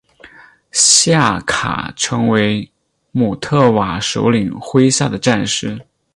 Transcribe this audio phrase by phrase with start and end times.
[0.71, 2.67] 夏卡成为
[3.11, 5.79] 姆特瓦首领麾下的战士。